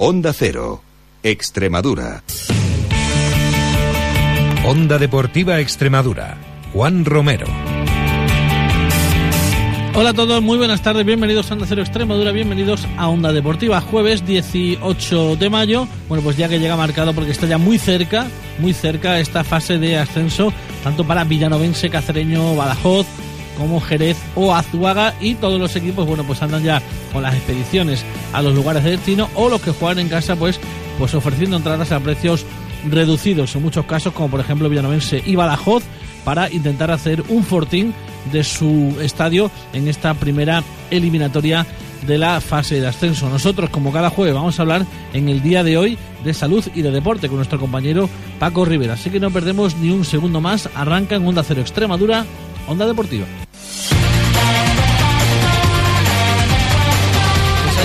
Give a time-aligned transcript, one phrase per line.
[0.00, 0.80] Onda Cero,
[1.24, 2.22] Extremadura.
[4.64, 6.38] Onda Deportiva Extremadura.
[6.72, 7.48] Juan Romero.
[9.96, 13.80] Hola a todos, muy buenas tardes, bienvenidos a Onda Cero Extremadura, bienvenidos a Onda Deportiva,
[13.80, 18.28] jueves 18 de mayo, bueno pues ya que llega marcado porque está ya muy cerca,
[18.60, 20.52] muy cerca esta fase de ascenso,
[20.84, 23.08] tanto para Villanovense, Cacereño, Badajoz,
[23.58, 26.80] como Jerez o Azuaga y todos los equipos, bueno, pues andan ya
[27.12, 30.60] con las expediciones a los lugares de destino o los que juegan en casa, pues,
[30.98, 32.46] pues ofreciendo entradas a precios
[32.88, 35.82] reducidos en muchos casos, como por ejemplo Villanovense y Badajoz,
[36.24, 37.94] para intentar hacer un fortín
[38.32, 41.66] de su estadio en esta primera eliminatoria
[42.06, 43.28] de la fase de ascenso.
[43.28, 46.82] Nosotros, como cada jueves, vamos a hablar en el día de hoy de salud y
[46.82, 48.94] de deporte con nuestro compañero Paco Rivera.
[48.94, 50.68] Así que no perdemos ni un segundo más.
[50.74, 52.24] Arranca en Onda Cero Extremadura,
[52.68, 53.26] Onda Deportiva.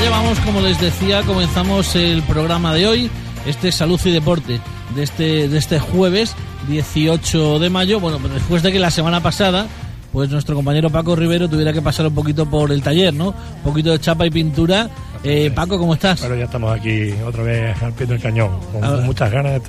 [0.04, 3.12] Allá vamos, como les decía, comenzamos el programa de hoy,
[3.46, 4.60] este Salud y Deporte
[4.96, 6.36] de este, de este jueves
[6.68, 8.02] 18 de mayo.
[8.02, 9.66] Bueno, después de que la semana pasada
[10.12, 13.30] pues nuestro compañero Paco Rivero tuviera que pasar un poquito por el taller, ¿no?
[13.30, 14.90] Un poquito de chapa y pintura.
[15.24, 16.20] Eh, Paco, ¿cómo estás?
[16.20, 18.98] Bueno, ya estamos aquí otra vez al pie del cañón, con, A ver.
[18.98, 19.62] con muchas ganas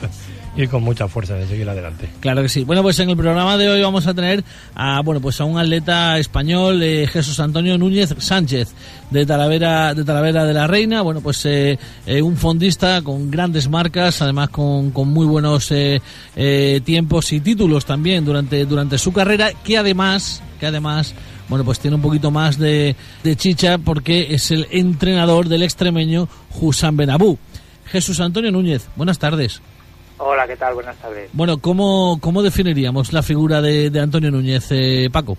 [0.56, 2.08] y con mucha fuerza de seguir adelante.
[2.20, 2.64] Claro que sí.
[2.64, 5.58] Bueno, pues en el programa de hoy vamos a tener a bueno pues a un
[5.58, 8.72] atleta español, eh, Jesús Antonio Núñez Sánchez,
[9.10, 11.02] de Talavera, de Talavera de la Reina.
[11.02, 16.00] Bueno, pues eh, eh, un fondista con grandes marcas, además con, con muy buenos eh,
[16.36, 21.14] eh, tiempos y títulos también durante, durante su carrera, que además, que además
[21.48, 26.28] bueno, pues tiene un poquito más de, de chicha porque es el entrenador del extremeño
[26.60, 27.38] Husam Benabú.
[27.86, 29.60] Jesús Antonio Núñez, buenas tardes.
[30.18, 30.74] Hola, ¿qué tal?
[30.74, 31.28] Buenas tardes.
[31.32, 35.36] Bueno, ¿cómo, cómo definiríamos la figura de, de Antonio Núñez, eh, Paco?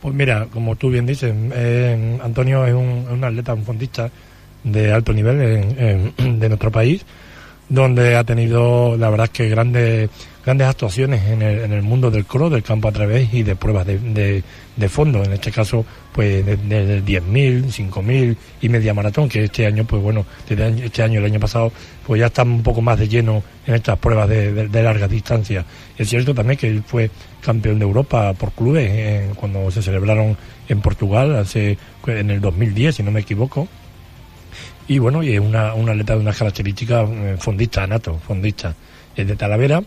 [0.00, 4.08] Pues mira, como tú bien dices, eh, Antonio es un, atleta, un fondista
[4.62, 7.04] de alto nivel en- en- de nuestro país,
[7.68, 10.10] donde ha tenido, la verdad, es que grandes
[10.44, 13.56] grandes actuaciones en el, en el mundo del cross, del campo a través y de
[13.56, 14.44] pruebas de, de,
[14.76, 15.24] de fondo.
[15.24, 20.02] En este caso, pues de, de 10.000, 5.000 y media maratón, que este año, pues
[20.02, 21.72] bueno, desde este año, el año pasado,
[22.06, 25.08] pues ya están un poco más de lleno en estas pruebas de, de, de larga
[25.08, 25.64] distancia.
[25.96, 27.10] Es cierto también que él fue
[27.40, 30.36] campeón de Europa por clubes eh, cuando se celebraron
[30.68, 33.68] en Portugal hace en el 2010, si no me equivoco.
[34.88, 38.74] Y bueno, y es una, una atleta de unas características eh, fondista, nato, fondista.
[39.16, 39.82] Es de Talavera,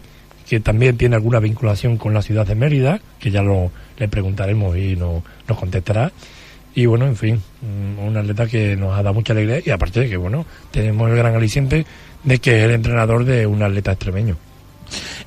[0.49, 4.75] que también tiene alguna vinculación con la ciudad de Mérida, que ya lo le preguntaremos
[4.77, 6.11] y no, nos contestará.
[6.73, 9.99] Y bueno, en fin, mm, un atleta que nos ha dado mucha alegría y aparte
[10.01, 11.85] de que, bueno, tenemos el gran aliciente
[12.23, 14.37] de que es el entrenador de un atleta extremeño.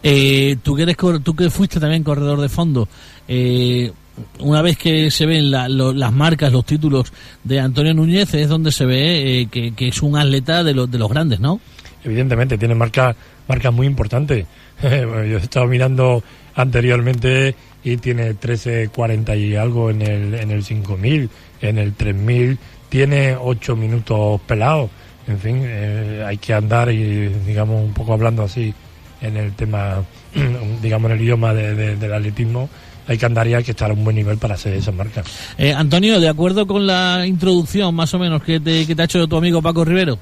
[0.02, 2.88] Eh, tú, que eres, tú que fuiste también corredor de fondo,
[3.28, 3.92] eh,
[4.40, 7.12] una vez que se ven lo- las marcas, los títulos
[7.44, 10.90] de Antonio Núñez, es donde se ve eh, que, que es un atleta de los,
[10.90, 11.60] de los grandes, ¿no?
[12.04, 13.14] Evidentemente tiene marcas
[13.48, 14.46] marcas muy importantes
[14.82, 16.22] yo he estado mirando
[16.54, 17.54] anteriormente
[17.84, 21.28] y tiene 13.40 y algo en el en el 5000
[21.60, 22.58] en el 3000
[22.88, 24.90] tiene 8 minutos pelados
[25.28, 28.72] en fin eh, hay que andar y digamos un poco hablando así
[29.20, 30.02] en el tema
[30.82, 32.68] digamos en el idioma de- de- del atletismo
[33.08, 35.26] hay que andar y hay que estar a un buen nivel para hacer esas marcas
[35.58, 39.04] Eh, Antonio, de acuerdo con la introducción más o menos que te, que te ha
[39.06, 40.18] hecho tu amigo Paco Rivero.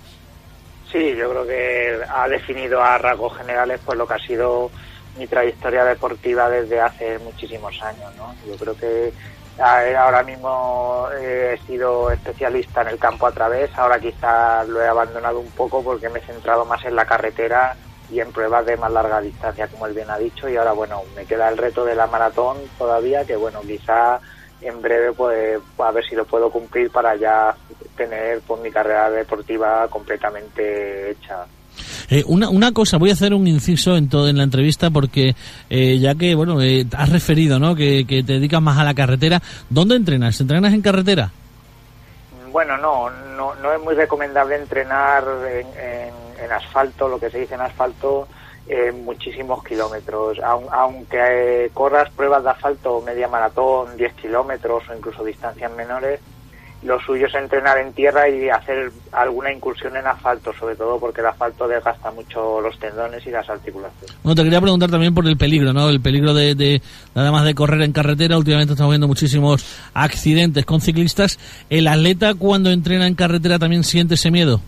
[0.90, 4.70] Sí, yo creo que ha definido a rasgos generales pues lo que ha sido
[5.18, 8.34] mi trayectoria deportiva desde hace muchísimos años, ¿no?
[8.46, 9.12] Yo creo que
[9.60, 14.88] ahora mismo eh, he sido especialista en el campo a través, ahora quizás lo he
[14.88, 17.76] abandonado un poco porque me he centrado más en la carretera
[18.10, 21.02] y en pruebas de más larga distancia, como él bien ha dicho, y ahora bueno,
[21.14, 24.18] me queda el reto de la maratón todavía, que bueno, quizá
[24.60, 27.54] en breve pues a ver si lo puedo cumplir para ya
[28.06, 31.44] tener pues mi carrera deportiva completamente hecha.
[32.08, 35.34] Eh, una, una cosa, voy a hacer un inciso en todo en la entrevista porque
[35.68, 37.74] eh, ya que bueno eh, has referido ¿no?
[37.74, 40.40] que, que te dedicas más a la carretera, ¿dónde entrenas?
[40.40, 41.30] ¿Entrenas en carretera?
[42.50, 47.38] Bueno, no, no, no es muy recomendable entrenar en, en- en asfalto, lo que se
[47.38, 48.26] dice en asfalto,
[49.04, 50.38] muchísimos kilómetros.
[50.38, 51.18] Aun- aunque
[51.66, 56.18] eh, corras pruebas de asfalto, media maratón, 10 kilómetros o incluso distancias menores,
[56.82, 61.20] lo suyo es entrenar en tierra y hacer alguna incursión en asfalto, sobre todo porque
[61.20, 64.16] el asfalto desgasta mucho los tendones y las articulaciones.
[64.22, 65.88] Bueno, te quería preguntar también por el peligro, ¿no?
[65.90, 66.80] El peligro de, de
[67.14, 68.38] nada más de correr en carretera.
[68.38, 71.38] Últimamente estamos viendo muchísimos accidentes con ciclistas.
[71.68, 74.60] ¿El atleta cuando entrena en carretera también siente ese miedo?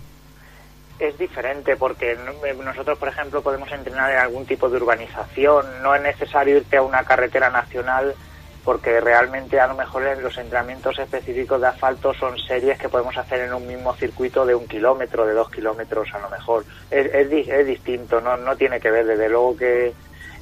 [0.99, 5.67] es diferente porque no- nosotros, por ejemplo, podemos entrenar en algún tipo de urbanización.
[5.83, 8.15] No es necesario irte a una carretera nacional
[8.65, 13.41] porque realmente a lo mejor los entrenamientos específicos de asfalto son series que podemos hacer
[13.41, 16.65] en un mismo circuito de un kilómetro, de dos kilómetros a lo mejor.
[16.91, 19.93] Es, es, es distinto, no, no tiene que ver, desde luego que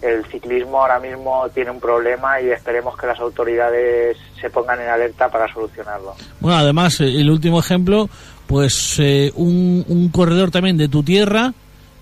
[0.02, 4.88] el ciclismo ahora mismo tiene un problema y esperemos que las autoridades se pongan en
[4.88, 6.14] alerta para solucionarlo.
[6.40, 8.08] Bueno, además, eh, el último ejemplo,
[8.46, 11.52] pues eh, un, un corredor también de tu tierra,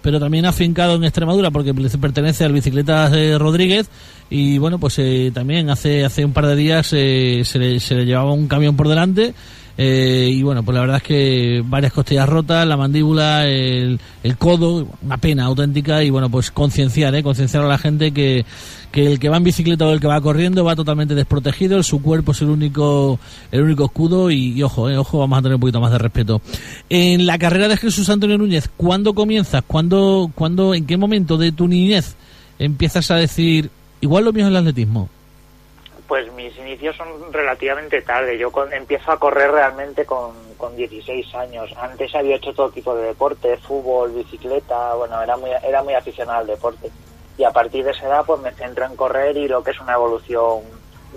[0.03, 3.89] pero también afincado en Extremadura porque pertenece al Bicicletas Rodríguez
[4.31, 7.95] y bueno pues eh, también hace hace un par de días eh, se, le, se
[7.95, 9.35] le llevaba un camión por delante
[9.81, 14.37] eh, y bueno, pues la verdad es que varias costillas rotas, la mandíbula, el, el
[14.37, 17.23] codo, una pena auténtica y bueno, pues concienciar, ¿eh?
[17.23, 18.45] concienciar a la gente que,
[18.93, 22.03] que el que va en bicicleta o el que va corriendo va totalmente desprotegido, su
[22.03, 23.19] cuerpo es el único
[23.53, 26.41] el único escudo y, ojo, eh, ojo, vamos a tener un poquito más de respeto.
[26.89, 29.63] En la carrera de Jesús Antonio Núñez, ¿cuándo comienzas?
[29.67, 32.17] ¿Cuándo, cuándo, en qué momento de tu niñez
[32.59, 33.71] empiezas a decir,
[34.01, 35.09] igual lo mío es el atletismo?
[36.07, 38.39] Pues mis inicios son relativamente tarde.
[38.39, 41.71] Yo empiezo a correr realmente con, con 16 años.
[41.77, 46.39] Antes había hecho todo tipo de deporte, fútbol, bicicleta, bueno, era muy, era muy aficionado
[46.41, 46.91] al deporte.
[47.39, 49.81] Y a partir de esa edad pues me centro en correr y lo que es
[49.81, 50.63] una evolución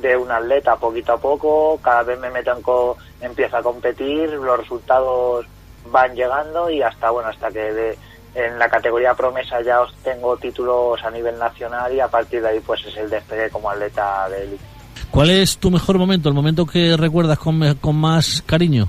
[0.02, 4.30] de un atleta poquito a poco, cada vez me meto en co empiezo a competir,
[4.30, 5.46] los resultados
[5.88, 7.98] van llegando y hasta bueno, hasta que de,
[8.36, 12.50] en la categoría promesa ya os tengo títulos a nivel nacional y a partir de
[12.50, 14.64] ahí pues es el despegue como atleta de élite.
[15.10, 18.88] ¿Cuál es tu mejor momento, el momento que recuerdas con, con más cariño?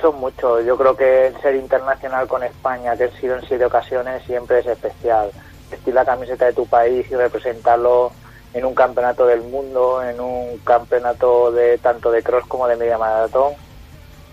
[0.00, 0.64] Son muchos.
[0.66, 4.58] Yo creo que el ser internacional con España, que he sido en siete ocasiones, siempre
[4.58, 5.30] es especial.
[5.70, 8.12] Vestir la camiseta de tu país y representarlo
[8.52, 12.98] en un campeonato del mundo, en un campeonato de tanto de cross como de media
[12.98, 13.54] maratón.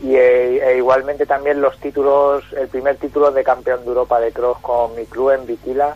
[0.01, 4.31] Y e, e igualmente también los títulos, el primer título de campeón de Europa de
[4.31, 5.95] cross con mi club en Viquila,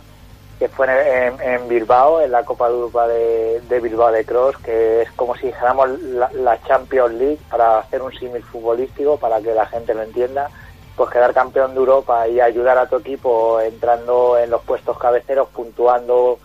[0.58, 4.56] que fue en, en, Bilbao, en la Copa de Europa de, de, Bilbao de Cross,
[4.58, 9.40] que es como si dijéramos la, la Champions League, para hacer un símil futbolístico, para
[9.40, 10.48] que la gente lo entienda,
[10.96, 15.48] pues quedar campeón de Europa y ayudar a tu equipo entrando en los puestos cabeceros,
[15.48, 16.38] puntuando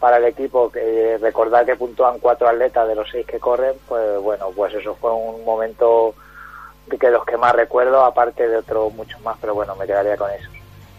[0.00, 4.20] para el equipo, que recordar que puntúan cuatro atletas de los seis que corren, pues
[4.20, 6.14] bueno, pues eso fue un momento
[6.98, 10.30] que los que más recuerdo, aparte de otros muchos más, pero bueno, me quedaría con
[10.32, 10.48] eso.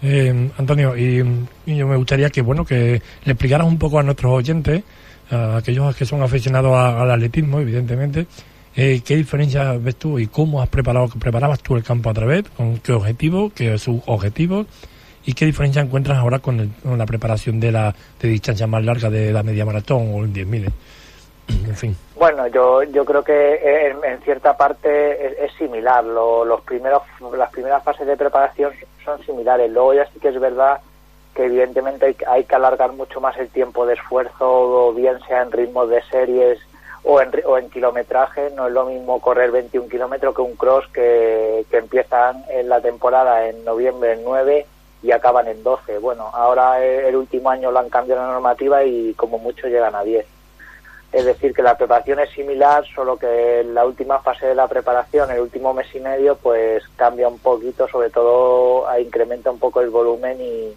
[0.02, 1.18] Eh, Antonio, y,
[1.66, 4.84] yo me gustaría que bueno que le explicaras un poco a nuestros oyentes,
[5.30, 8.26] a aquellos que son aficionados a, al atletismo, evidentemente,
[8.76, 12.50] eh, qué diferencia ves tú y cómo has preparado, preparabas tú el campo a través,
[12.50, 14.66] con qué objetivo, qué sus objetivos
[15.26, 18.84] y qué diferencia encuentras ahora con, el, con la preparación de la de distancia más
[18.84, 20.72] larga de la media maratón o el 10.000.
[21.68, 21.96] En fin.
[22.16, 26.02] Bueno, yo, yo creo que en, cierta parte es, similar.
[26.04, 27.04] Lo, los primeros,
[27.38, 28.72] las primeras fases de preparación
[29.04, 29.70] son similares.
[29.70, 30.80] Luego ya sí que es verdad
[31.36, 35.52] que evidentemente hay, hay que alargar mucho más el tiempo de esfuerzo, bien sea en
[35.52, 36.60] ritmos de series
[37.04, 38.50] o en, o en kilometraje.
[38.52, 42.82] No es lo mismo correr 21 kilómetros que un cross que, que empiezan en la
[42.82, 44.66] temporada en noviembre en 9
[45.04, 46.00] y acaban en 12.
[46.00, 50.04] Bueno, ahora el último año lo han cambiado la normativa y como mucho llegan a
[50.04, 50.26] 10.
[51.12, 54.68] Es decir, que la preparación es similar, solo que en la última fase de la
[54.68, 59.82] preparación, el último mes y medio, pues cambia un poquito, sobre todo incrementa un poco
[59.82, 60.76] el volumen y,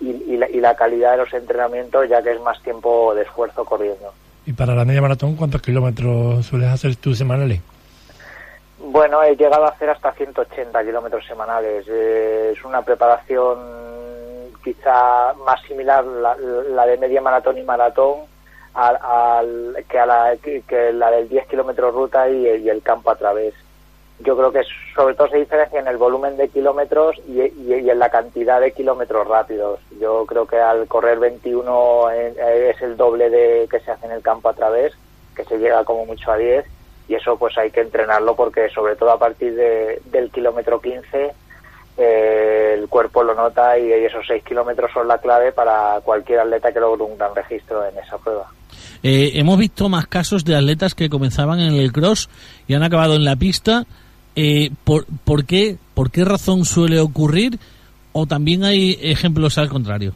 [0.00, 3.22] y, y, la, y, la, calidad de los entrenamientos, ya que es más tiempo de
[3.22, 4.12] esfuerzo corriendo.
[4.46, 7.60] ¿Y para la media maratón cuántos kilómetros sueles hacer tú semanales?
[8.78, 11.84] Bueno, he llegado a hacer hasta 180 kilómetros semanales.
[11.88, 13.58] Eh, es una preparación
[14.62, 18.20] quizá más similar la, la de media maratón y maratón,
[18.76, 23.54] al, que, a la, del 10 kilómetros ruta y, el campo a través.
[24.20, 24.62] Yo creo que
[24.94, 28.72] sobre todo se diferencia en el volumen de kilómetros y, y, en la cantidad de
[28.72, 29.80] kilómetros rápidos.
[30.00, 34.22] Yo creo que al correr 21 es el doble de que se hace en el
[34.22, 34.94] campo a través,
[35.34, 36.64] que se llega como mucho a 10
[37.08, 41.32] y eso pues hay que entrenarlo porque sobre todo a partir de, del kilómetro 15
[41.98, 46.72] eh, el cuerpo lo nota y esos 6 kilómetros son la clave para cualquier atleta
[46.72, 48.50] que logre un gran registro en esa prueba.
[49.02, 52.28] Eh, hemos visto más casos de atletas que comenzaban en el cross
[52.66, 53.84] y han acabado en la pista.
[54.36, 57.58] Eh, ¿por, ¿por, qué, ¿Por qué razón suele ocurrir?
[58.12, 60.12] ¿O también hay ejemplos al contrario?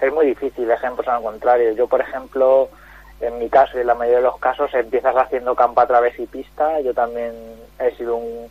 [0.00, 1.72] Es muy difícil, ejemplos al contrario.
[1.72, 2.68] Yo, por ejemplo,
[3.20, 6.18] en mi caso y en la mayoría de los casos, empiezas haciendo campo a través
[6.18, 6.80] y pista.
[6.80, 7.32] Yo también
[7.78, 8.48] he sido un,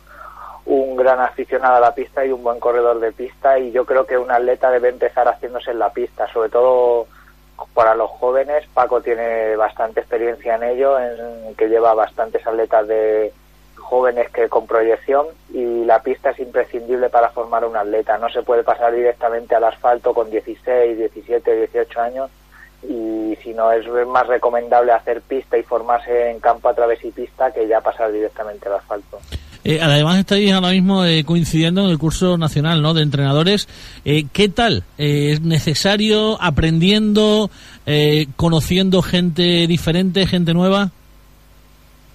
[0.66, 4.06] un gran aficionado a la pista y un buen corredor de pista y yo creo
[4.06, 7.06] que un atleta debe empezar haciéndose en la pista, sobre todo
[7.74, 13.32] para los jóvenes, Paco tiene bastante experiencia en ello, en que lleva bastantes atletas de
[13.82, 18.16] jóvenes que con proyección y la pista es imprescindible para formar un atleta.
[18.18, 22.30] No se puede pasar directamente al asfalto con 16, 17, 18 años
[22.82, 27.10] y si no es más recomendable hacer pista y formarse en campo a través y
[27.10, 29.20] pista que ya pasar directamente al asfalto.
[29.64, 32.94] Eh, además estáis ahora mismo eh, coincidiendo en el curso nacional ¿no?
[32.94, 33.68] de entrenadores.
[34.04, 34.82] Eh, ¿Qué tal?
[34.98, 37.50] ¿Es necesario aprendiendo,
[38.36, 40.90] conociendo gente diferente, gente nueva?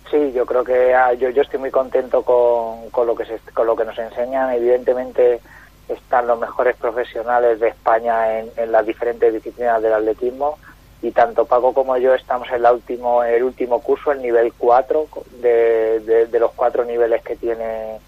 [0.10, 3.40] Sí, yo creo que ah, yo, yo estoy muy contento con, con, lo que se,
[3.54, 4.54] con lo que nos enseñan.
[4.54, 5.42] Evidentemente
[5.90, 10.58] están los mejores profesionales de España en, las diferentes disciplinas del atletismo
[11.02, 15.08] y tanto Paco como yo estamos en la último, el último curso, el nivel 4,
[15.42, 18.00] de, de, los cuatro niveles que tiene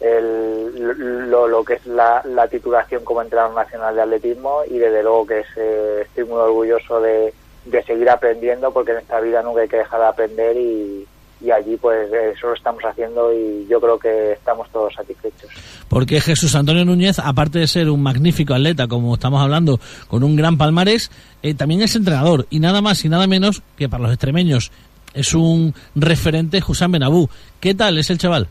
[0.00, 5.02] el, lo, lo, que es la, la, titulación como entrenador nacional de atletismo y desde
[5.02, 7.34] luego que eh, estoy muy orgulloso de,
[7.66, 11.06] de seguir aprendiendo porque en esta vida nunca hay que dejar de aprender y,
[11.40, 15.50] y allí pues eso lo estamos haciendo y yo creo que estamos todos satisfechos.
[15.88, 19.78] Porque Jesús Antonio Núñez, aparte de ser un magnífico atleta, como estamos hablando,
[20.08, 21.10] con un gran palmarés,
[21.42, 24.72] eh, también es entrenador y nada más y nada menos que para los extremeños
[25.14, 27.28] es un referente Benabú.
[27.60, 28.48] ¿Qué tal es el chaval?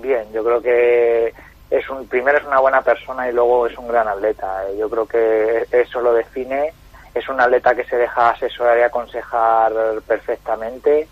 [0.00, 1.32] Bien, yo creo que
[1.70, 4.64] es un primero es una buena persona y luego es un gran atleta.
[4.78, 6.72] Yo creo que eso lo define.
[7.14, 9.72] Es un atleta que se deja asesorar y aconsejar
[10.06, 11.08] perfectamente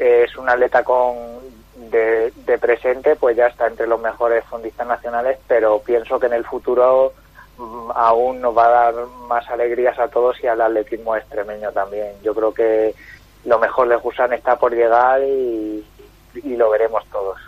[0.00, 1.14] es un atleta con
[1.90, 6.44] de, presente, pues ya está entre los mejores fondistas nacionales, pero pienso que en el
[6.44, 7.12] futuro
[7.58, 8.94] mm, aún nos va a dar
[9.28, 12.12] más alegrías a todos y al atletismo extremeño también.
[12.22, 12.94] Yo creo que
[13.44, 15.84] lo mejor de Jusan está por llegar y,
[16.56, 17.38] lo veremos todos.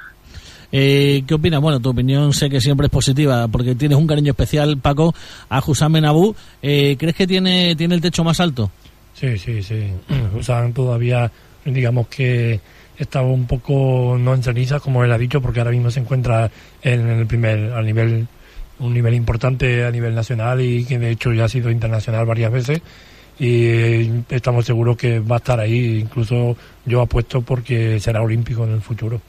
[0.72, 1.60] Eh, ¿Qué opinas?
[1.60, 5.14] Bueno, tu opinión sé que siempre es positiva porque tienes un cariño especial, Paco,
[5.48, 6.34] a Jusán Benabú.
[6.62, 8.70] Eh, ¿Crees que tiene, tiene el techo más alto?
[9.14, 9.92] Sí, sí, sí.
[10.32, 11.30] Jusán todavía
[11.64, 12.60] digamos que
[12.98, 16.50] estaba un poco no en ceniza, como él ha dicho, porque ahora mismo se encuentra
[16.82, 18.26] en el primer, a nivel,
[18.78, 22.52] un nivel importante a nivel nacional y que de hecho ya ha sido internacional varias
[22.52, 22.82] veces
[23.38, 28.72] y estamos seguros que va a estar ahí, incluso yo apuesto porque será olímpico en
[28.72, 29.20] el futuro.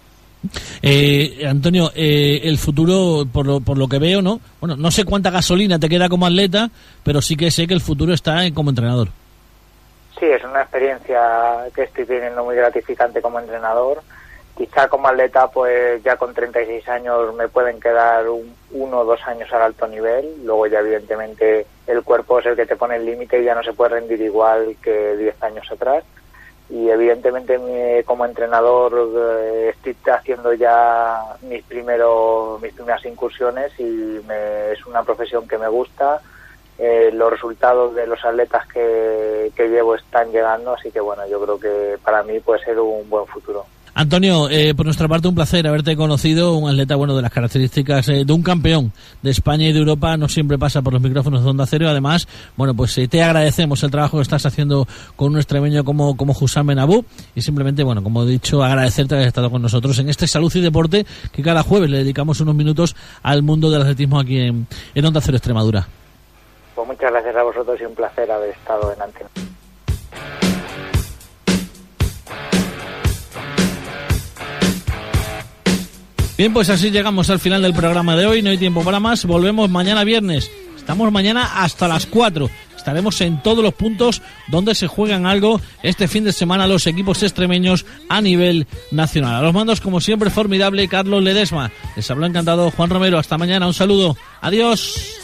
[0.82, 4.42] Eh, Antonio, eh, el futuro, por lo, por lo que veo, ¿no?
[4.60, 6.70] Bueno, no sé cuánta gasolina te queda como atleta,
[7.02, 9.10] pero sí que sé que el futuro está como entrenador.
[10.20, 14.02] Sí, es una experiencia que estoy teniendo muy gratificante como entrenador.
[14.56, 19.52] Quizá como atleta, pues ya con 36 años me pueden quedar uno o dos años
[19.52, 20.46] al alto nivel.
[20.46, 23.64] Luego ya evidentemente el cuerpo es el que te pone el límite y ya no
[23.64, 26.04] se puede rendir igual que 10 años atrás.
[26.70, 34.72] Y evidentemente como entrenador eh, estoy haciendo ya mis primeros mis primeras incursiones y me,
[34.72, 36.22] es una profesión que me gusta
[36.80, 41.60] eh, los resultados de los atletas que, llevo están llegando, así que bueno, yo creo
[41.60, 43.66] que para mí puede ser un buen futuro.
[43.96, 48.10] Antonio, eh, por nuestra parte un placer haberte conocido, un atleta bueno de las características
[48.10, 51.44] eh, de un campeón de España y de Europa, no siempre pasa por los micrófonos
[51.44, 52.28] de Onda Cero, además,
[52.58, 56.68] bueno, pues te agradecemos el trabajo que estás haciendo con un extremeño como, como Husam
[56.68, 60.52] Benabú y simplemente, bueno, como he dicho, agradecerte haber estado con nosotros en este Salud
[60.56, 64.68] y Deporte que cada jueves le dedicamos unos minutos al mundo del atletismo aquí en,
[64.96, 65.88] en Onda Cero Extremadura.
[66.76, 69.30] Pues muchas gracias a vosotros y un placer haber estado en Antena.
[76.36, 78.42] Bien, pues así llegamos al final del programa de hoy.
[78.42, 79.24] No hay tiempo para más.
[79.26, 80.50] Volvemos mañana viernes.
[80.76, 82.50] Estamos mañana hasta las 4.
[82.76, 87.24] Estaremos en todos los puntos donde se juegan algo este fin de semana los equipos
[87.24, 89.36] extremeños a nivel nacional.
[89.36, 91.72] A los mandos, como siempre, formidable Carlos Ledesma.
[91.96, 93.20] Les habló encantado Juan Romero.
[93.20, 93.68] Hasta mañana.
[93.68, 94.18] Un saludo.
[94.42, 95.23] Adiós.